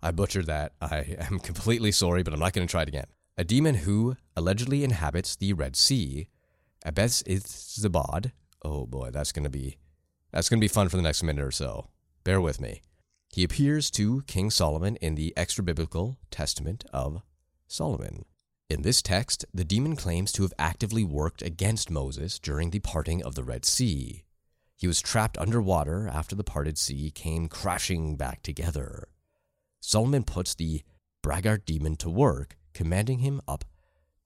I 0.02 0.10
butchered 0.10 0.46
that. 0.46 0.72
I 0.80 1.18
am 1.20 1.38
completely 1.38 1.92
sorry, 1.92 2.24
but 2.24 2.34
I'm 2.34 2.40
not 2.40 2.52
going 2.52 2.66
to 2.66 2.70
try 2.70 2.82
it 2.82 2.88
again. 2.88 3.06
A 3.38 3.44
demon 3.44 3.76
who 3.76 4.16
allegedly 4.34 4.82
inhabits 4.82 5.36
the 5.36 5.52
Red 5.52 5.76
Sea, 5.76 6.26
Abesithabad. 6.84 8.32
Oh 8.64 8.86
boy, 8.86 9.10
that's 9.12 9.30
going 9.30 9.44
to 9.44 9.50
be 9.50 9.78
that's 10.32 10.48
going 10.48 10.58
to 10.58 10.64
be 10.64 10.66
fun 10.66 10.88
for 10.88 10.96
the 10.96 11.04
next 11.04 11.22
minute 11.22 11.44
or 11.44 11.52
so. 11.52 11.90
Bear 12.24 12.40
with 12.40 12.60
me. 12.60 12.82
He 13.32 13.44
appears 13.44 13.90
to 13.92 14.22
King 14.22 14.50
Solomon 14.50 14.96
in 14.96 15.14
the 15.14 15.32
extra 15.36 15.62
biblical 15.62 16.18
Testament 16.30 16.84
of 16.92 17.22
Solomon. 17.68 18.24
In 18.68 18.82
this 18.82 19.02
text, 19.02 19.44
the 19.54 19.64
demon 19.64 19.94
claims 19.94 20.32
to 20.32 20.42
have 20.42 20.52
actively 20.58 21.04
worked 21.04 21.40
against 21.40 21.90
Moses 21.90 22.38
during 22.38 22.70
the 22.70 22.80
parting 22.80 23.22
of 23.22 23.36
the 23.36 23.44
Red 23.44 23.64
Sea. 23.64 24.24
He 24.76 24.86
was 24.86 25.00
trapped 25.00 25.38
underwater 25.38 26.08
after 26.08 26.34
the 26.34 26.42
parted 26.42 26.78
sea 26.78 27.10
came 27.10 27.48
crashing 27.48 28.16
back 28.16 28.42
together. 28.42 29.08
Solomon 29.80 30.24
puts 30.24 30.54
the 30.54 30.82
braggart 31.22 31.66
demon 31.66 31.96
to 31.96 32.10
work, 32.10 32.56
commanding 32.72 33.20
him 33.20 33.40
up 33.46 33.64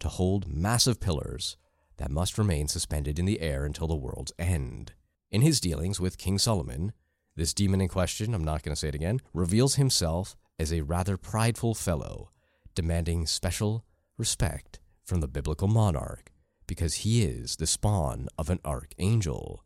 to 0.01 0.09
hold 0.09 0.47
massive 0.47 1.01
pillars 1.01 1.57
that 1.97 2.11
must 2.11 2.39
remain 2.39 2.69
suspended 2.69 3.19
in 3.19 3.25
the 3.25 3.41
air 3.41 3.65
until 3.65 3.87
the 3.87 3.95
world's 3.95 4.33
end. 4.39 4.93
In 5.31 5.43
his 5.43 5.61
dealings 5.61 6.01
with 6.01 6.19
King 6.19 6.39
Solomon, 6.39 6.93
this 7.37 7.55
demon 7.55 7.81
in 7.81 7.89
question, 7.89 8.35
I'm 8.35 8.45
not 8.45 8.63
going 8.63 8.75
to 8.75 8.79
say 8.79 8.89
it 8.89 8.95
again, 8.95 9.21
reveals 9.33 9.75
himself 9.75 10.37
as 10.59 10.73
a 10.73 10.83
rather 10.83 11.17
prideful 11.17 11.75
fellow, 11.75 12.31
demanding 12.75 13.27
special 13.27 13.85
respect 14.17 14.79
from 15.05 15.21
the 15.21 15.29
biblical 15.29 15.69
monarch 15.69 16.31
because 16.67 16.95
he 16.97 17.25
is 17.25 17.57
the 17.57 17.67
spawn 17.67 18.29
of 18.39 18.51
an 18.51 18.61
archangel. 18.65 19.65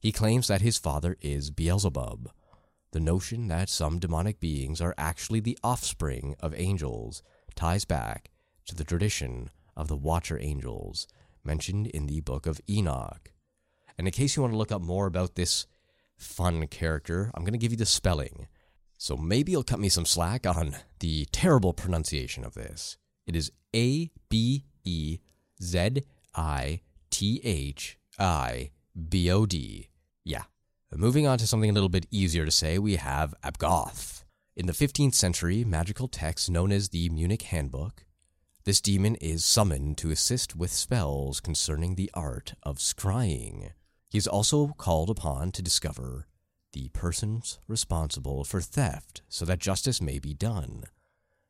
He 0.00 0.12
claims 0.12 0.48
that 0.48 0.60
his 0.62 0.78
father 0.78 1.16
is 1.20 1.50
Beelzebub. 1.50 2.30
The 2.92 3.00
notion 3.00 3.48
that 3.48 3.68
some 3.68 3.98
demonic 3.98 4.40
beings 4.40 4.80
are 4.80 4.94
actually 4.96 5.40
the 5.40 5.58
offspring 5.62 6.36
of 6.40 6.54
angels 6.56 7.22
ties 7.54 7.84
back 7.84 8.30
to 8.66 8.74
the 8.74 8.84
tradition 8.84 9.50
of 9.76 9.88
the 9.88 9.96
Watcher 9.96 10.38
Angels 10.40 11.06
mentioned 11.44 11.86
in 11.88 12.06
the 12.06 12.20
book 12.20 12.46
of 12.46 12.60
Enoch. 12.68 13.32
And 13.96 14.06
in 14.06 14.12
case 14.12 14.36
you 14.36 14.42
want 14.42 14.54
to 14.54 14.58
look 14.58 14.72
up 14.72 14.82
more 14.82 15.06
about 15.06 15.34
this 15.34 15.66
fun 16.20 16.66
character, 16.68 17.30
I'm 17.34 17.42
going 17.42 17.52
to 17.52 17.58
give 17.58 17.72
you 17.72 17.78
the 17.78 17.86
spelling. 17.86 18.46
So 18.98 19.16
maybe 19.16 19.52
you'll 19.52 19.62
cut 19.62 19.80
me 19.80 19.88
some 19.88 20.04
slack 20.04 20.46
on 20.46 20.76
the 21.00 21.26
terrible 21.32 21.72
pronunciation 21.72 22.44
of 22.44 22.54
this. 22.54 22.98
It 23.26 23.34
is 23.34 23.50
A 23.74 24.10
B 24.28 24.64
E 24.84 25.18
Z 25.62 26.02
I 26.34 26.80
T 27.10 27.40
H 27.42 27.98
I 28.18 28.70
B 29.08 29.30
O 29.30 29.46
D. 29.46 29.88
Yeah. 30.24 30.42
Moving 30.94 31.26
on 31.26 31.38
to 31.38 31.46
something 31.46 31.70
a 31.70 31.72
little 31.72 31.88
bit 31.88 32.06
easier 32.10 32.44
to 32.44 32.50
say, 32.50 32.78
we 32.78 32.96
have 32.96 33.34
Abgoth. 33.44 34.24
In 34.56 34.66
the 34.66 34.72
15th 34.72 35.14
century 35.14 35.64
magical 35.64 36.08
text 36.08 36.50
known 36.50 36.72
as 36.72 36.88
the 36.88 37.08
Munich 37.08 37.42
Handbook, 37.42 38.04
this 38.64 38.80
demon 38.80 39.14
is 39.14 39.44
summoned 39.44 39.96
to 39.98 40.10
assist 40.10 40.54
with 40.54 40.72
spells 40.72 41.40
concerning 41.40 41.94
the 41.94 42.10
art 42.12 42.54
of 42.62 42.78
scrying. 42.78 43.70
He 44.10 44.18
is 44.18 44.26
also 44.26 44.74
called 44.76 45.08
upon 45.08 45.52
to 45.52 45.62
discover 45.62 46.26
the 46.72 46.88
persons 46.88 47.60
responsible 47.68 48.44
for 48.44 48.60
theft 48.60 49.22
so 49.28 49.44
that 49.44 49.60
justice 49.60 50.02
may 50.02 50.18
be 50.18 50.34
done. 50.34 50.84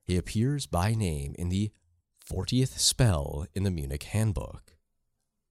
He 0.05 0.17
appears 0.17 0.67
by 0.67 0.95
name 0.95 1.35
in 1.39 1.49
the 1.49 1.71
40th 2.31 2.79
spell 2.79 3.47
in 3.55 3.65
the 3.65 3.71
Munich 3.71 4.03
Handbook. 4.05 4.77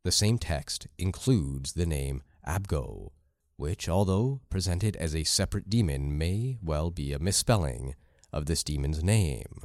The 0.04 0.12
same 0.12 0.38
text 0.38 0.88
includes 0.98 1.74
the 1.74 1.88
name 1.88 2.22
Abgo, 2.48 3.10
which, 3.58 3.90
although 3.90 4.42
presented 4.50 4.96
as 4.96 5.16
a 5.16 5.24
separate 5.24 5.70
demon, 5.70 6.18
may 6.18 6.58
well 6.62 6.92
be 6.92 7.12
a 7.12 7.20
misspelling 7.20 7.96
of 8.32 8.46
this 8.46 8.64
demon's 8.64 9.04
name. 9.04 9.62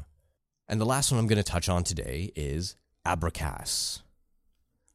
And 0.67 0.81
the 0.81 0.87
last 0.87 1.13
one 1.13 1.21
I'm 1.21 1.27
going 1.27 1.37
to 1.37 1.43
touch 1.43 1.69
on 1.69 1.85
today 1.85 2.33
is 2.35 2.77
Abracas. 3.07 4.03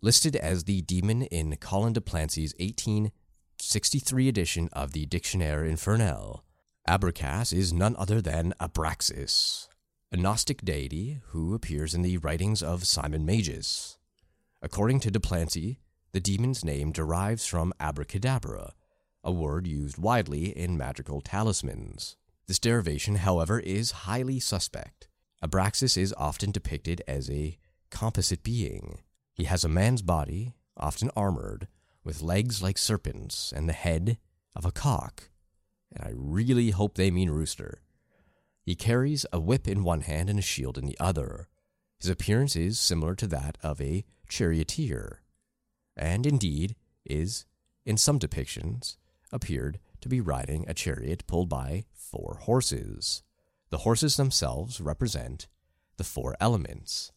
Listed 0.01 0.37
as 0.37 0.63
the 0.63 0.81
demon 0.81 1.23
in 1.23 1.57
Colin 1.57 1.91
de 1.91 1.99
Plancy's 1.99 2.53
1863 2.57 4.29
edition 4.29 4.69
of 4.71 4.93
the 4.93 5.05
Dictionnaire 5.05 5.65
Infernal, 5.65 6.45
Abracas 6.87 7.51
is 7.51 7.73
none 7.73 7.97
other 7.97 8.21
than 8.21 8.53
Abraxas, 8.61 9.67
a 10.09 10.15
Gnostic 10.15 10.63
deity 10.63 11.19
who 11.31 11.53
appears 11.53 11.93
in 11.93 12.01
the 12.01 12.15
writings 12.19 12.63
of 12.63 12.87
Simon 12.87 13.25
Magus. 13.25 13.97
According 14.61 15.01
to 15.01 15.11
de 15.11 15.19
Plancy, 15.19 15.79
the 16.13 16.21
demon's 16.21 16.63
name 16.63 16.93
derives 16.93 17.45
from 17.45 17.73
abracadabra, 17.77 18.75
a 19.21 19.33
word 19.33 19.67
used 19.67 19.97
widely 19.97 20.57
in 20.57 20.77
magical 20.77 21.19
talismans. 21.19 22.15
This 22.47 22.57
derivation, 22.57 23.15
however, 23.15 23.59
is 23.59 23.91
highly 23.91 24.39
suspect. 24.39 25.09
Abraxas 25.43 25.97
is 25.97 26.15
often 26.17 26.51
depicted 26.51 27.01
as 27.05 27.29
a 27.29 27.57
composite 27.89 28.43
being. 28.43 28.99
He 29.39 29.45
has 29.45 29.63
a 29.63 29.69
man's 29.69 30.01
body, 30.01 30.53
often 30.75 31.09
armored, 31.15 31.69
with 32.03 32.21
legs 32.21 32.61
like 32.61 32.77
serpents 32.77 33.53
and 33.53 33.69
the 33.69 33.73
head 33.73 34.17
of 34.53 34.65
a 34.65 34.71
cock. 34.73 35.29
And 35.93 36.05
I 36.05 36.11
really 36.13 36.71
hope 36.71 36.95
they 36.95 37.09
mean 37.09 37.29
rooster. 37.29 37.81
He 38.61 38.75
carries 38.75 39.25
a 39.31 39.39
whip 39.39 39.65
in 39.65 39.85
one 39.85 40.01
hand 40.01 40.29
and 40.29 40.39
a 40.39 40.41
shield 40.41 40.77
in 40.77 40.85
the 40.85 40.99
other. 40.99 41.47
His 42.01 42.09
appearance 42.09 42.57
is 42.57 42.77
similar 42.77 43.15
to 43.15 43.27
that 43.27 43.57
of 43.63 43.79
a 43.79 44.03
charioteer, 44.27 45.21
and 45.95 46.25
indeed 46.25 46.75
is, 47.05 47.45
in 47.85 47.95
some 47.95 48.19
depictions, 48.19 48.97
appeared 49.31 49.79
to 50.01 50.09
be 50.09 50.19
riding 50.19 50.65
a 50.67 50.73
chariot 50.73 51.25
pulled 51.27 51.47
by 51.47 51.85
four 51.93 52.39
horses. 52.41 53.23
The 53.69 53.79
horses 53.79 54.17
themselves 54.17 54.81
represent 54.81 55.47
the 55.95 56.03
four 56.03 56.35
elements. 56.41 57.13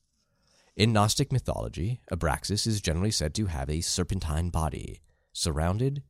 In 0.77 0.93
Gnostic 0.93 1.33
mythology, 1.33 2.01
Abraxas 2.11 2.67
is 2.67 2.81
generally 2.81 3.11
said 3.11 3.35
to 3.35 3.47
have 3.47 3.69
a 3.69 3.81
serpentine 3.81 4.49
body, 4.49 5.01
surrounded 5.33 6.03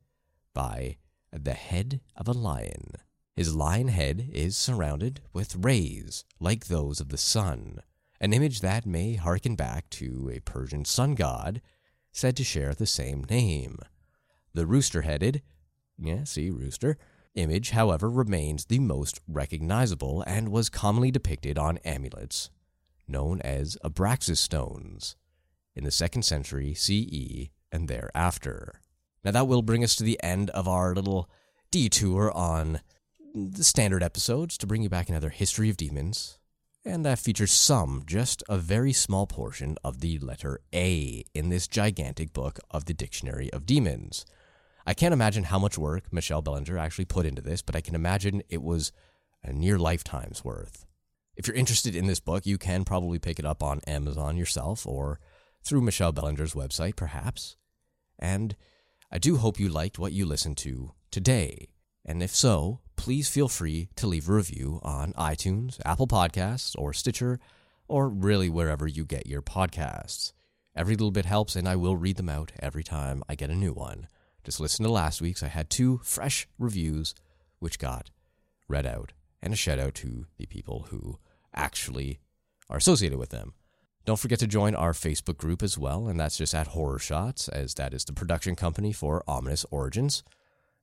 by 0.53 0.97
the 1.31 1.53
head 1.53 2.01
of 2.15 2.27
a 2.27 2.31
lion. 2.31 2.93
His 3.35 3.55
lion 3.55 3.89
head 3.89 4.29
is 4.31 4.55
surrounded 4.55 5.21
with 5.33 5.57
rays 5.57 6.23
like 6.39 6.67
those 6.67 6.99
of 7.01 7.09
the 7.09 7.17
sun, 7.17 7.79
an 8.21 8.31
image 8.31 8.61
that 8.61 8.85
may 8.85 9.15
harken 9.15 9.55
back 9.55 9.89
to 9.91 10.31
a 10.33 10.39
Persian 10.39 10.85
sun 10.85 11.15
god 11.15 11.61
said 12.11 12.37
to 12.37 12.43
share 12.43 12.73
the 12.73 12.85
same 12.85 13.25
name. 13.29 13.79
The 14.53 14.65
rooster 14.65 15.01
headed 15.01 15.41
yeah, 15.97 16.23
see, 16.23 16.49
rooster. 16.49 16.97
Image, 17.35 17.71
however, 17.71 18.09
remains 18.09 18.65
the 18.65 18.79
most 18.79 19.21
recognizable 19.27 20.23
and 20.27 20.49
was 20.49 20.69
commonly 20.69 21.11
depicted 21.11 21.57
on 21.57 21.77
amulets, 21.79 22.49
known 23.07 23.41
as 23.41 23.77
Abraxas 23.83 24.37
stones, 24.37 25.15
in 25.75 25.83
the 25.83 25.91
second 25.91 26.23
century 26.23 26.73
CE 26.73 27.49
and 27.71 27.87
thereafter. 27.87 28.81
Now, 29.23 29.31
that 29.31 29.47
will 29.47 29.61
bring 29.61 29.83
us 29.83 29.95
to 29.95 30.03
the 30.03 30.21
end 30.21 30.49
of 30.51 30.67
our 30.67 30.93
little 30.93 31.29
detour 31.71 32.31
on 32.31 32.81
the 33.33 33.63
standard 33.63 34.03
episodes 34.03 34.57
to 34.57 34.67
bring 34.67 34.83
you 34.83 34.89
back 34.89 35.09
another 35.09 35.29
history 35.29 35.69
of 35.69 35.77
demons. 35.77 36.37
And 36.85 37.05
that 37.05 37.19
features 37.19 37.51
some, 37.51 38.03
just 38.05 38.43
a 38.49 38.57
very 38.57 38.91
small 38.91 39.25
portion 39.25 39.77
of 39.83 40.01
the 40.01 40.19
letter 40.19 40.59
A 40.73 41.23
in 41.33 41.49
this 41.49 41.67
gigantic 41.67 42.33
book 42.33 42.59
of 42.69 42.85
the 42.85 42.93
Dictionary 42.93 43.51
of 43.53 43.65
Demons. 43.65 44.25
I 44.85 44.93
can't 44.93 45.13
imagine 45.13 45.45
how 45.45 45.59
much 45.59 45.77
work 45.77 46.11
Michelle 46.11 46.41
Belanger 46.41 46.77
actually 46.77 47.05
put 47.05 47.25
into 47.25 47.41
this, 47.41 47.61
but 47.61 47.75
I 47.75 47.81
can 47.81 47.95
imagine 47.95 48.43
it 48.49 48.61
was 48.61 48.91
a 49.43 49.53
near 49.53 49.79
lifetime's 49.79 50.43
worth. 50.43 50.85
If 51.35 51.47
you're 51.47 51.55
interested 51.55 51.95
in 51.95 52.07
this 52.07 52.19
book, 52.19 52.45
you 52.45 52.57
can 52.57 52.85
probably 52.85 53.19
pick 53.19 53.39
it 53.39 53.45
up 53.45 53.63
on 53.63 53.81
Amazon 53.87 54.37
yourself 54.37 54.85
or 54.85 55.19
through 55.63 55.81
Michelle 55.81 56.13
Belanger's 56.13 56.53
website, 56.53 56.95
perhaps. 56.95 57.55
And 58.19 58.55
I 59.11 59.17
do 59.17 59.37
hope 59.37 59.59
you 59.59 59.69
liked 59.69 59.97
what 59.97 60.13
you 60.13 60.25
listened 60.25 60.57
to 60.57 60.93
today. 61.11 61.69
And 62.05 62.21
if 62.21 62.35
so, 62.35 62.81
please 62.95 63.29
feel 63.29 63.47
free 63.47 63.89
to 63.95 64.07
leave 64.07 64.29
a 64.29 64.33
review 64.33 64.79
on 64.83 65.13
iTunes, 65.13 65.79
Apple 65.85 66.07
Podcasts, 66.07 66.75
or 66.77 66.93
Stitcher, 66.93 67.39
or 67.87 68.09
really 68.09 68.49
wherever 68.49 68.87
you 68.87 69.05
get 69.05 69.27
your 69.27 69.41
podcasts. 69.41 70.33
Every 70.75 70.95
little 70.95 71.11
bit 71.11 71.25
helps, 71.25 71.55
and 71.55 71.67
I 71.67 71.75
will 71.75 71.95
read 71.95 72.17
them 72.17 72.29
out 72.29 72.51
every 72.59 72.83
time 72.83 73.23
I 73.29 73.35
get 73.35 73.49
a 73.49 73.55
new 73.55 73.73
one. 73.73 74.07
Just 74.43 74.59
listen 74.59 74.83
to 74.83 74.91
last 74.91 75.21
week's. 75.21 75.43
I 75.43 75.47
had 75.47 75.69
two 75.69 76.01
fresh 76.03 76.47
reviews, 76.57 77.13
which 77.59 77.79
got 77.79 78.09
read 78.67 78.85
out, 78.85 79.13
and 79.43 79.53
a 79.53 79.57
shout 79.57 79.77
out 79.77 79.93
to 79.93 80.25
the 80.37 80.45
people 80.47 80.87
who 80.89 81.19
actually 81.53 82.19
are 82.69 82.77
associated 82.77 83.19
with 83.19 83.29
them. 83.29 83.53
Don't 84.05 84.19
forget 84.19 84.39
to 84.39 84.47
join 84.47 84.73
our 84.73 84.93
Facebook 84.93 85.37
group 85.37 85.61
as 85.61 85.77
well, 85.77 86.07
and 86.07 86.19
that's 86.19 86.37
just 86.37 86.55
at 86.55 86.67
Horror 86.67 86.97
Shots, 86.97 87.49
as 87.49 87.73
that 87.75 87.93
is 87.93 88.05
the 88.05 88.13
production 88.13 88.55
company 88.55 88.93
for 88.93 89.23
Ominous 89.27 89.65
Origins. 89.69 90.23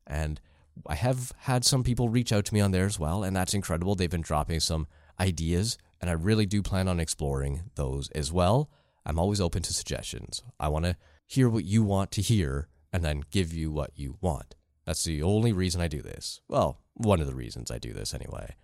And 0.06 0.40
I 0.86 0.94
have 0.94 1.32
had 1.38 1.64
some 1.64 1.82
people 1.82 2.08
reach 2.08 2.32
out 2.32 2.44
to 2.46 2.54
me 2.54 2.60
on 2.60 2.70
there 2.70 2.86
as 2.86 2.98
well, 2.98 3.24
and 3.24 3.34
that's 3.34 3.54
incredible. 3.54 3.94
They've 3.94 4.10
been 4.10 4.20
dropping 4.20 4.60
some 4.60 4.86
ideas, 5.18 5.78
and 6.00 6.10
I 6.10 6.14
really 6.14 6.46
do 6.46 6.62
plan 6.62 6.86
on 6.86 7.00
exploring 7.00 7.62
those 7.74 8.10
as 8.10 8.30
well. 8.30 8.70
I'm 9.04 9.18
always 9.18 9.40
open 9.40 9.62
to 9.62 9.72
suggestions. 9.72 10.42
I 10.58 10.68
want 10.68 10.84
to 10.84 10.96
hear 11.26 11.48
what 11.48 11.64
you 11.64 11.82
want 11.82 12.10
to 12.12 12.22
hear 12.22 12.68
and 12.92 13.02
then 13.02 13.24
give 13.30 13.52
you 13.52 13.70
what 13.70 13.92
you 13.94 14.16
want. 14.20 14.54
That's 14.84 15.04
the 15.04 15.22
only 15.22 15.52
reason 15.52 15.80
I 15.80 15.88
do 15.88 16.02
this. 16.02 16.40
Well, 16.48 16.80
one 17.00 17.20
of 17.20 17.26
the 17.26 17.34
reasons 17.34 17.70
I 17.70 17.78
do 17.78 17.92
this 17.92 18.14
anyway. 18.14 18.54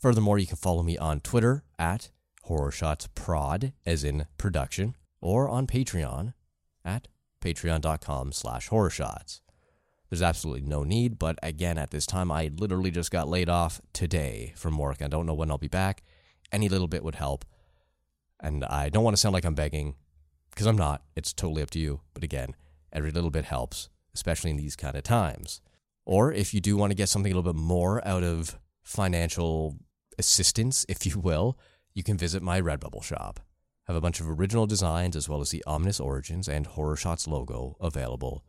Furthermore, 0.00 0.38
you 0.38 0.46
can 0.46 0.56
follow 0.56 0.82
me 0.82 0.98
on 0.98 1.20
Twitter 1.20 1.64
at 1.78 2.10
HorrorShotsProd, 2.48 3.72
as 3.86 4.04
in 4.04 4.26
production, 4.36 4.96
or 5.20 5.48
on 5.48 5.66
Patreon 5.66 6.34
at 6.84 7.08
patreon.com 7.40 8.32
slash 8.32 8.68
horrorshots. 8.68 9.40
There's 10.10 10.22
absolutely 10.22 10.68
no 10.68 10.84
need, 10.84 11.18
but 11.18 11.38
again, 11.42 11.78
at 11.78 11.90
this 11.90 12.06
time, 12.06 12.30
I 12.30 12.50
literally 12.54 12.90
just 12.90 13.10
got 13.10 13.28
laid 13.28 13.48
off 13.48 13.80
today 13.92 14.52
from 14.56 14.76
work. 14.76 15.00
I 15.00 15.08
don't 15.08 15.26
know 15.26 15.34
when 15.34 15.50
I'll 15.50 15.58
be 15.58 15.68
back. 15.68 16.02
Any 16.52 16.68
little 16.68 16.88
bit 16.88 17.02
would 17.02 17.14
help. 17.16 17.44
And 18.40 18.64
I 18.64 18.90
don't 18.90 19.04
want 19.04 19.16
to 19.16 19.20
sound 19.20 19.32
like 19.32 19.44
I'm 19.44 19.54
begging, 19.54 19.94
because 20.50 20.66
I'm 20.66 20.76
not. 20.76 21.02
It's 21.16 21.32
totally 21.32 21.62
up 21.62 21.70
to 21.70 21.78
you. 21.78 22.00
But 22.12 22.22
again, 22.22 22.54
every 22.92 23.10
little 23.10 23.30
bit 23.30 23.46
helps, 23.46 23.88
especially 24.14 24.50
in 24.50 24.56
these 24.56 24.76
kind 24.76 24.96
of 24.96 25.02
times. 25.02 25.60
Or 26.06 26.32
if 26.32 26.52
you 26.52 26.60
do 26.60 26.76
want 26.76 26.90
to 26.90 26.96
get 26.96 27.08
something 27.08 27.32
a 27.32 27.34
little 27.34 27.52
bit 27.52 27.60
more 27.60 28.06
out 28.06 28.22
of 28.22 28.58
financial 28.82 29.78
assistance, 30.18 30.84
if 30.88 31.06
you 31.06 31.18
will, 31.18 31.58
you 31.94 32.02
can 32.02 32.18
visit 32.18 32.42
my 32.42 32.60
Redbubble 32.60 33.02
shop. 33.02 33.40
I 33.86 33.92
have 33.92 33.96
a 33.96 34.00
bunch 34.00 34.20
of 34.20 34.28
original 34.28 34.66
designs 34.66 35.16
as 35.16 35.28
well 35.28 35.40
as 35.40 35.50
the 35.50 35.64
Ominous 35.66 36.00
Origins 36.00 36.48
and 36.48 36.66
Horror 36.66 36.96
Shots 36.96 37.28
logo 37.28 37.76
available 37.80 38.44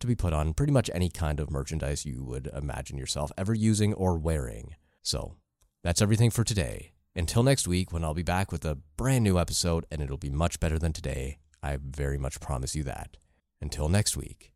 to 0.00 0.06
be 0.06 0.14
put 0.16 0.32
on 0.32 0.52
pretty 0.52 0.72
much 0.72 0.90
any 0.92 1.08
kind 1.08 1.40
of 1.40 1.50
merchandise 1.50 2.04
you 2.04 2.24
would 2.24 2.50
imagine 2.54 2.98
yourself 2.98 3.30
ever 3.38 3.54
using 3.54 3.94
or 3.94 4.18
wearing. 4.18 4.74
So, 5.02 5.36
that's 5.84 6.02
everything 6.02 6.30
for 6.30 6.44
today. 6.44 6.92
Until 7.14 7.42
next 7.42 7.68
week, 7.68 7.92
when 7.92 8.04
I'll 8.04 8.14
be 8.14 8.22
back 8.22 8.50
with 8.50 8.64
a 8.64 8.78
brand 8.96 9.24
new 9.24 9.38
episode, 9.38 9.86
and 9.90 10.02
it'll 10.02 10.16
be 10.16 10.30
much 10.30 10.60
better 10.60 10.78
than 10.78 10.92
today. 10.92 11.38
I 11.62 11.78
very 11.80 12.18
much 12.18 12.40
promise 12.40 12.74
you 12.74 12.82
that. 12.84 13.16
Until 13.60 13.88
next 13.88 14.16
week. 14.16 14.51